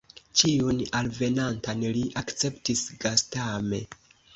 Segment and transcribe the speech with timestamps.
[0.39, 3.87] Ĉiun alvenantan li akceptis gastame.